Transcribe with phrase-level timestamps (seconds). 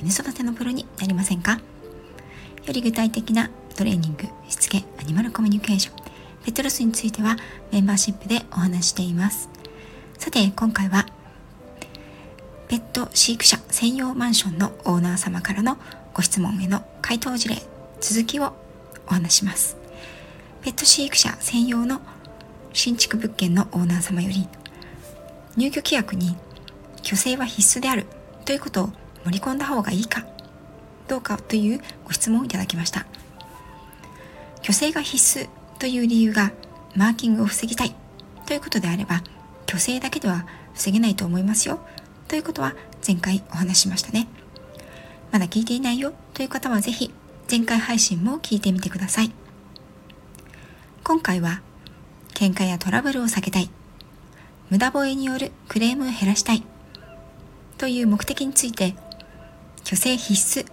[0.00, 1.60] 犬育てのプロになりませんか？
[2.64, 5.96] より具体的なトレーニングしつけアニマルコミュニケーション
[6.44, 7.36] ペットロスについては
[7.72, 9.48] メンバーシップでお話しています。
[10.18, 11.06] さて今回は
[12.68, 15.78] ペット飼育者専用マンションのオーナー様からの
[16.14, 17.56] ご質問への回答事例
[18.00, 18.54] 続きを
[19.06, 19.76] お話します。
[20.62, 22.00] ペット飼育者専用の
[22.72, 24.46] 新築物件のオーナー様より
[25.56, 26.36] 入居規約に
[27.02, 28.06] 虚勢は必須である
[28.44, 28.90] ということを
[29.28, 30.24] 盛り込んだ方がいいか
[31.06, 33.06] どうかというご質問をいただきました。
[34.62, 35.48] 虚勢が必須
[35.78, 36.52] という理由が
[36.94, 37.94] マーキングを防ぎたい
[38.46, 39.22] ということであれば
[39.66, 41.78] 虚勢だけでは防げないと思いますよ
[42.26, 42.74] ということは
[43.06, 44.28] 前回お話しましたね。
[45.30, 47.12] まだ聞いていないよという方はぜひ
[47.50, 49.32] 前回配信も聞いてみてください。
[51.04, 51.60] 今回は
[52.34, 53.70] 喧嘩やトラブルを避けたい
[54.70, 56.62] 無駄吠えによるクレームを減らしたい
[57.78, 58.94] という目的について
[59.88, 60.66] 虚勢必須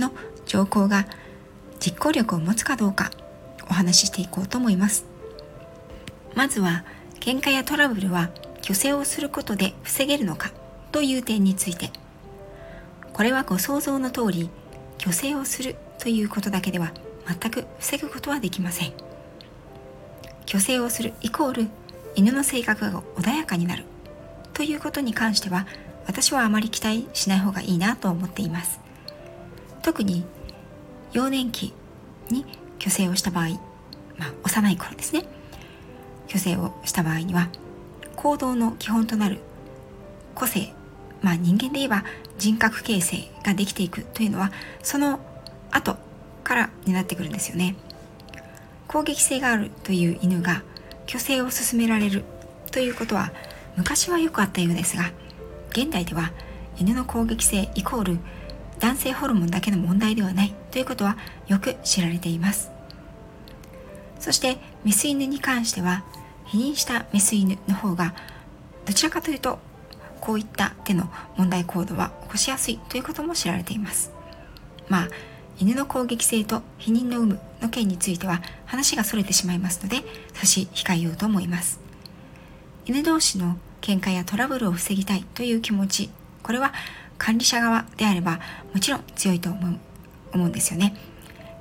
[0.00, 0.12] の
[0.46, 1.08] 条項が
[1.80, 3.10] 実行力を持つかどうか
[3.68, 5.06] お話ししていこうと思います。
[6.36, 6.84] まずは
[7.18, 8.30] 喧嘩やトラブルは
[8.62, 10.52] 虚勢をすることで防げるのか
[10.92, 11.90] という点について。
[13.12, 14.50] これはご想像の通り
[14.98, 16.92] 虚勢をするということだけでは
[17.26, 18.92] 全く防ぐことはできません。
[20.46, 21.66] 虚勢をするイコール
[22.14, 23.82] 犬の性格が穏やかになる
[24.54, 25.66] ということに関しては
[26.06, 28.80] 私はあまり期待しない方がいいなと思っています。
[29.82, 30.24] 特に
[31.12, 31.72] 幼年期
[32.30, 32.44] に
[32.78, 33.48] 虚勢をした場合、
[34.16, 35.24] まあ、幼い頃ですね。
[36.28, 37.48] 虚勢をした場合には
[38.16, 39.40] 行動の基本となる
[40.34, 40.72] 個性
[41.22, 42.04] まあ人間で言えば
[42.38, 44.52] 人格形成ができていくというのは
[44.82, 45.20] その
[45.70, 45.96] 後
[46.44, 47.76] からになってくるんですよね。
[48.88, 50.62] 攻撃性があるという犬が
[51.06, 52.24] 虚勢を進められる
[52.72, 53.30] ということは
[53.76, 55.12] 昔はよくあったようですが
[55.70, 56.32] 現代では
[56.78, 58.18] 犬の攻撃性イコール
[58.78, 61.16] 男性ホルモンだけの問題ではないということは
[61.46, 62.70] よく知られています。
[64.18, 66.04] そしてメス犬に関しては
[66.46, 68.14] 否認したメス犬の方が
[68.84, 69.58] どちらかというと
[70.20, 74.12] こういった手の問題行動は起こしやすいということも知られています。
[74.88, 75.08] まあ
[75.58, 79.98] 犬の攻撃性と避妊の有無の件については話がそれてしまいますので
[80.32, 81.80] 差し控えようと思います。
[82.86, 86.10] 犬同士の喧嘩やトラブルを防ぎたいという気持ち。
[86.42, 86.72] これは
[87.18, 88.40] 管理者側であれば
[88.72, 89.78] もちろん強いと思う
[90.32, 90.94] 思うんですよね。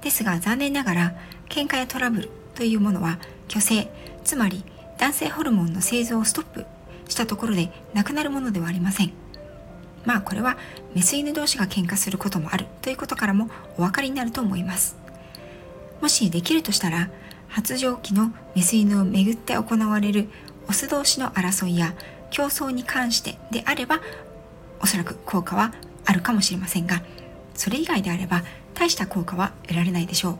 [0.01, 1.15] ですが残念ながら
[1.49, 3.19] 喧嘩やトラブルというものは
[3.49, 3.91] 虚勢
[4.23, 4.63] つまり
[4.97, 6.65] 男性ホルモンの製造をストップ
[7.07, 9.11] したところでなくなるものではありません。
[10.05, 10.57] まあこれは
[10.95, 14.95] メス犬同士が喧嘩することもあるということからもお分かりになると思います。
[16.01, 17.09] もしできるとしたら
[17.49, 20.29] 発情期のメス犬をめぐって行われる
[20.69, 21.93] オス同士の争いや
[22.29, 23.99] 競争に関してであれば
[24.79, 25.73] おそらく効果は
[26.05, 27.01] あるかもしれませんが
[27.55, 28.43] それ以外であれば
[28.75, 30.39] 大した効果は得られないでしょう。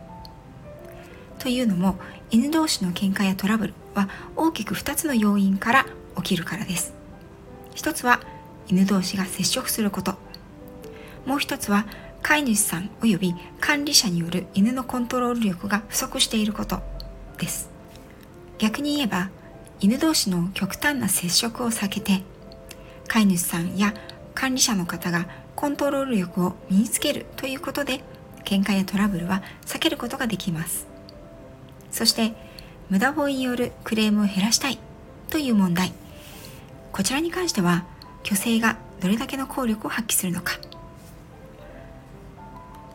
[1.40, 1.98] というのも
[2.32, 5.86] 犬同士の喧嘩やトラブルは大きく2つの要因から
[6.18, 6.94] 起きるからです。
[7.76, 8.22] 一つは
[8.68, 10.16] 犬同士が接触すること。
[11.26, 11.86] もう一つは
[12.22, 16.82] 飼い主さん及び管理者による犬のコントロール力が不足していること
[17.38, 17.70] です。
[18.58, 19.30] 逆に言えば
[19.82, 22.22] 犬同士の極端な接触を避けて
[23.08, 23.94] 飼い主さんや
[24.36, 28.02] 管理者の方がコントロール力を身につけるということで
[28.44, 30.88] 喧嘩やトラブルは避けることができます。
[31.92, 32.34] そして
[32.90, 34.80] 無駄吠えによるクレームを減らしたい
[35.30, 35.94] という問題。
[36.92, 37.86] こちらに関しては
[38.24, 40.60] 虚勢がどれだけの効力を発揮するのか。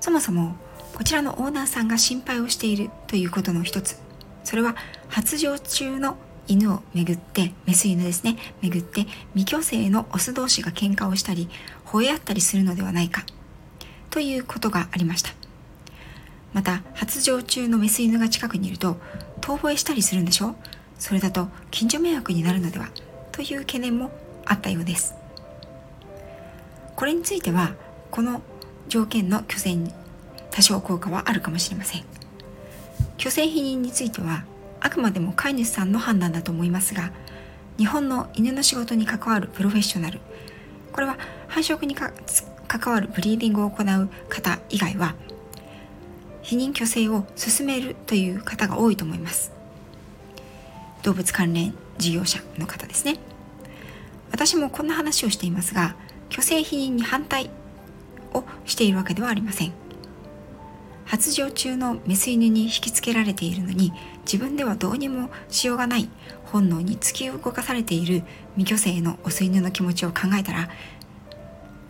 [0.00, 0.56] そもそも
[0.94, 3.98] こちらのオーナーさんが心配をしているということの一つ。
[4.44, 4.76] それは
[5.08, 8.36] 発情中の犬をめぐってメス犬ですね。
[8.60, 11.48] めぐって未去勢のオス同士が喧嘩をしたり
[11.86, 13.24] 吠え合ったりするのではないか。
[14.10, 15.30] ということがありました。
[16.52, 18.96] また発情中のメス犬が近くにいると
[19.40, 20.54] 遠吠えしたりするんでしょ
[20.98, 22.88] それだと近所迷惑になるのでは。
[23.32, 24.12] という懸念も
[24.44, 25.14] あったようです。
[26.94, 27.74] これについては
[28.10, 28.42] この
[28.88, 29.92] 条件の虚勢に
[30.50, 32.04] 多少効果はあるかもしれません。
[33.18, 34.44] 虚勢否認については
[34.84, 37.10] あくまでも飼い主さんの判断だと思いますが
[37.78, 40.20] 日本の犬の仕事に関わるプロフェッショナル
[40.92, 42.12] これは繁殖に関
[42.92, 45.14] わるブリーディングを行う方以外は
[46.42, 49.50] 避妊去勢を進めるという方が多いと思います。
[51.02, 53.16] 動物関連事業者の方ですね。
[54.30, 55.96] 私もこんな話をしていますが
[56.30, 57.50] 虚勢避妊に反対
[58.34, 59.83] をしているわけではありません。
[61.04, 63.92] 発情中のメス犬に引きつけられているのに
[64.24, 66.08] 自分ではどうにもしようがない
[66.46, 68.22] 本能に突き動かされている
[68.56, 70.70] 未虚勢のオス犬の気持ちを考えたら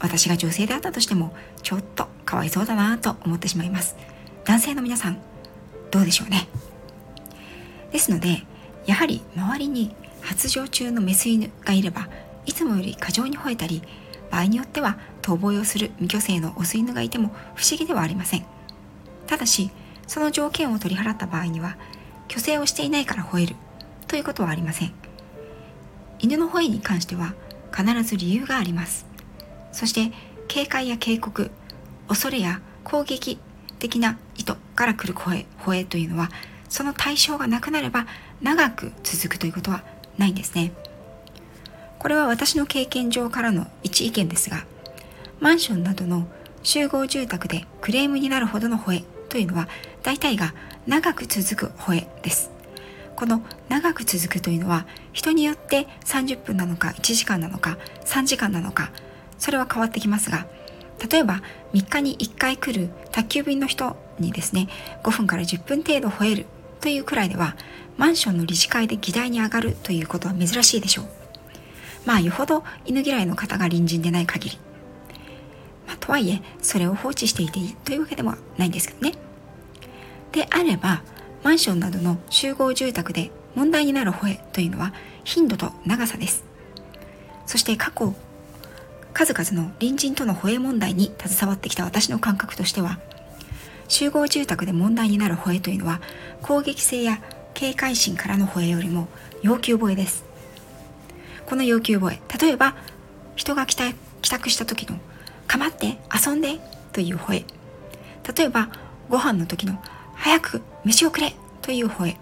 [0.01, 3.97] 私が女性であったとしてもちょっとかわいそうだなと思ってしまいます。
[4.45, 5.19] 男性の皆さん
[5.91, 6.49] どうでしょうね？
[7.93, 8.43] ですので
[8.87, 12.09] やはり周りに発情中のメス犬がいれば
[12.45, 13.83] いつもより過剰に吠えたり
[14.31, 18.45] 場合によっては逃亡をする未虚勢のオス犬がいても不思議ではありません。
[19.27, 19.71] ただし
[20.07, 21.77] その条件を取り払った場合には
[22.29, 23.57] 虚勢をしていないから吠える
[24.07, 24.93] ということはありません。
[26.19, 27.35] 犬の吠えに関しては
[27.75, 29.07] 必ず理由があります。
[29.73, 30.13] そして
[30.49, 31.51] 警戒や警告
[32.09, 33.39] 恐れや攻撃
[33.79, 36.31] 的な意図から来る声吠えというのは
[36.69, 38.07] その対象がなくなれば
[38.41, 39.83] 長く続くということは
[40.17, 40.73] ないんですね。
[41.99, 44.67] これは私の経験上からの一意見ですが
[45.41, 46.29] マンションなどの
[46.63, 49.67] 集合住宅でクレームになるほどの吠えというのは
[50.05, 50.55] 大体が
[50.87, 52.53] 長く続く吠えです。
[53.17, 58.93] この長く続くというのは人によって30分なのか1時間なのか3時間なのか
[59.39, 60.47] それは変わってきますが
[61.11, 61.43] 例えば
[61.73, 64.69] 3日に1回来る宅急便の人にですね
[65.03, 66.47] 5分から10分程度吠える
[66.81, 67.57] というくらいでは
[67.97, 71.07] マンションの理事会で議題に上がるということは珍しいでしょう。
[72.05, 74.59] まあよほど犬嫌いの方が隣人でない限り、
[75.87, 79.24] まあ、とはいえそれを放置していていいというわけでもないんですけどね。
[80.35, 81.03] であれば
[81.45, 84.93] マンションなどの集合住宅で問題になる吠えというのは
[85.23, 86.45] 頻度と長さです。
[87.47, 88.15] そして過去
[89.13, 92.99] 数々の隣人との吠え問題に携わってきた私の感覚としては
[93.87, 96.01] 集合住宅で問題になる吠えというのは
[96.43, 97.23] 攻撃性や
[97.53, 99.07] 警戒心からの吠えよりも
[99.43, 100.25] 要求吠えです。
[101.47, 102.75] この要求吠え例えば
[103.37, 103.77] 人が帰
[104.23, 104.99] 宅した時の
[105.47, 106.59] 「かまって遊んで」
[106.93, 107.45] という吠え
[108.37, 108.71] 例えば
[109.09, 109.81] ご飯の時の
[110.15, 112.17] 「早く飯をくれ」という吠え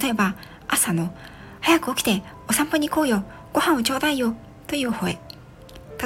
[0.00, 0.34] 例えば
[0.66, 1.14] 朝の
[1.60, 3.24] 「早く起きてお散歩に行こうよ。
[3.52, 5.18] ご飯をちょうだいよ」という吠え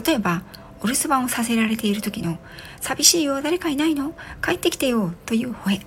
[0.07, 0.43] 例えば
[0.81, 2.39] お留守番をさせられている時の
[2.81, 4.15] 「寂しいよ誰かいないの？
[4.43, 5.87] 帰ってきてよ」という吠え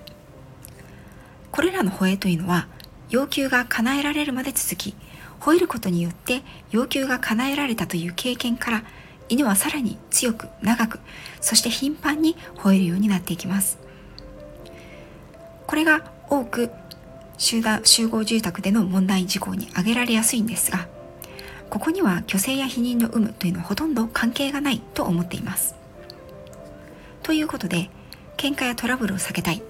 [1.52, 2.68] これらの吠えというのは
[3.10, 4.96] 要求が叶えられるまで続き
[5.40, 8.84] 吠えることによって要求が叶えられたという経験から
[9.30, 11.00] 犬はさらに強く長く
[11.40, 13.85] そして頻繁に吠えるようになっていきます。
[15.68, 16.72] これが多く
[17.38, 20.88] 集団集合住宅での問題事項に挙げられやすいんですが
[21.70, 25.76] ここには虚勢や否認の有無というのはほとんど関係がないと思っています。
[27.24, 27.90] ということで
[28.38, 29.64] 喧嘩やトラブルを避けたい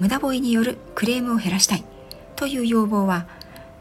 [0.00, 1.84] 無駄吠えによるクレームを減らしたい
[2.34, 3.26] という要望は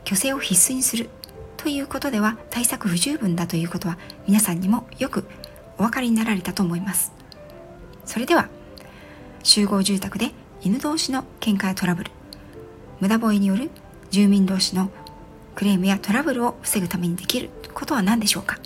[0.05, 1.09] 虚勢を必須にする
[1.57, 3.97] ということでは対策不十分だということは
[4.27, 5.25] 皆さんにもよく
[5.77, 7.11] お分かりになられたと思います。
[8.05, 8.49] それでは
[9.43, 10.31] 集合住宅で
[10.63, 12.11] 犬同士の喧嘩やトラブル。
[12.99, 13.71] 無駄吠えによる
[14.11, 14.91] 住民同士の
[15.55, 18.59] クレームやトラブルを防ぐためにできることは何でしょうか？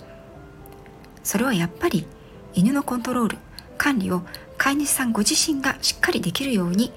[1.22, 2.06] それはやっぱり
[2.52, 3.38] 犬のコントロール
[3.78, 4.20] 管理を
[4.58, 6.92] 飼い主さんご自身がしっかりできるように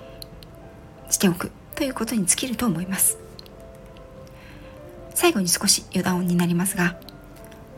[1.09, 3.17] しておくということに尽きると思います。
[5.15, 6.97] 最後に少し余談になりますが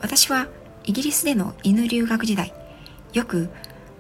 [0.02, 0.48] 私は
[0.86, 2.52] イギリスでの犬留学時代
[3.14, 3.50] よく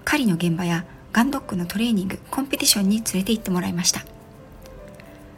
[0.05, 4.05] 狩りの現場やガンドッグのトレーニングコンペティションに連れて行ってもらいました。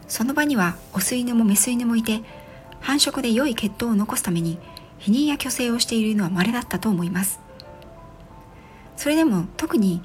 [0.08, 2.22] その場にはオス犬もメス犬もいて
[2.82, 4.60] 繁殖で良い血統を残すために
[5.00, 7.40] 避妊や虚勢をしている犬は稀だったと思います。
[8.96, 10.02] それでも特に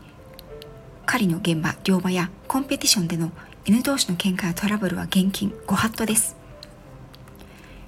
[1.05, 3.31] 狩りの現場両場やコンペティションでの
[3.65, 6.37] 犬同士の喧嘩やトラブルは厳禁ご法度です。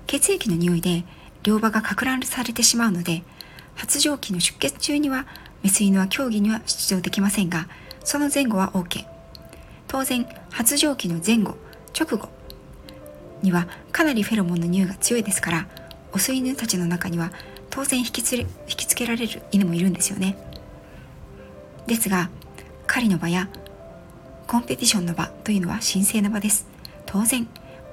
[0.07, 1.05] 血液の匂いで
[1.43, 3.23] 両場がか乱されてしまうので
[3.77, 5.27] 発情期の出血中には
[5.63, 7.69] メス犬は競技には出場できませんが
[8.05, 9.05] その前後は OK
[9.89, 11.57] 当然発情期の前後
[11.99, 12.29] 直後
[13.43, 15.67] にはかなりフェロモンの匂いが強いですから
[16.13, 17.33] オス犬たちの中には
[17.71, 20.37] 当然引きつれ引きつけられる犬もいるんですよね。
[21.87, 22.31] ですが
[22.87, 23.49] 狩りの場や
[24.47, 26.67] コンペティションの場というのは神聖な場です。
[27.07, 27.47] 当然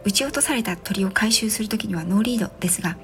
[0.04, 2.98] 撃ち落とされた鳥を回収する時にはノーリードですが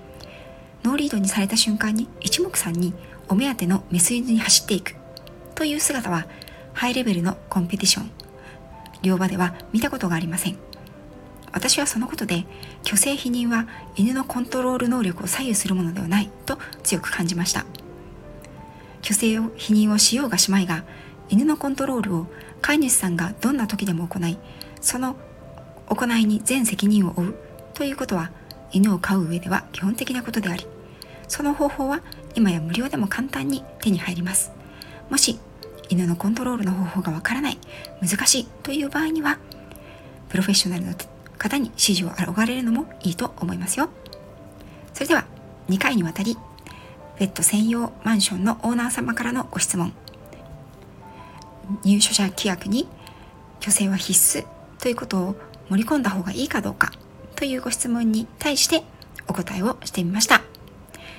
[0.84, 2.94] ノーリードにされた瞬間に一目散に
[3.30, 4.96] お目当てのメス犬に走っていく。
[5.56, 6.26] という姿は
[6.74, 8.12] ハイレベルのコンペティション。
[9.02, 10.58] 両場では見たことがありません。
[11.52, 12.46] 私はそのことで
[12.84, 17.66] 虚勢否認は犬のコントロール能力を左右するものではないと強く感じました。
[19.04, 20.86] 虚勢を否認をしようがしまいが
[21.30, 22.28] 犬のコントロールを
[22.62, 24.38] 飼い主さんがどんな時でも行い
[24.82, 25.18] その
[25.88, 27.36] 行いに全責任を負う
[27.74, 28.32] ということは
[28.72, 30.66] 犬を飼う上では基本的なことであり
[31.28, 32.02] その方法は
[32.36, 34.52] 今や無料でも簡単に手に入ります。
[35.10, 35.40] もし
[35.90, 37.58] 犬のコントロールの方法がわからない
[38.02, 39.38] 難しいという場合には
[40.30, 40.94] プロフェッショナルの
[41.38, 43.90] 方に指示を仰れるのもいいと思いますよ。
[44.94, 45.26] それでは
[45.70, 46.38] 2回にわたり
[47.18, 49.94] ペット専用マンションのオーナー様からのご質問。
[51.84, 52.88] 入所者規約に
[53.62, 54.46] 虚勢は必須
[54.80, 55.36] ということを
[55.70, 56.92] 盛り込んだ方がいいかどうか
[57.36, 58.84] というご質問に対して
[59.28, 60.53] お答えをしてみました。